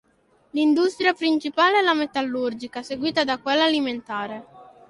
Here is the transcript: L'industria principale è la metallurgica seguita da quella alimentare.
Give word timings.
L'industria 0.53 1.13
principale 1.13 1.77
è 1.77 1.83
la 1.83 1.93
metallurgica 1.93 2.81
seguita 2.81 3.23
da 3.23 3.37
quella 3.37 3.65
alimentare. 3.65 4.43